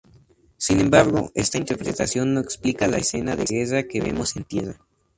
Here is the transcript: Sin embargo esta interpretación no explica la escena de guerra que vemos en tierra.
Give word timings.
Sin 0.57 0.79
embargo 0.79 1.29
esta 1.35 1.59
interpretación 1.59 2.33
no 2.33 2.39
explica 2.39 2.87
la 2.87 2.97
escena 2.97 3.35
de 3.35 3.45
guerra 3.45 3.83
que 3.83 4.01
vemos 4.01 4.35
en 4.35 4.45
tierra. 4.45 4.79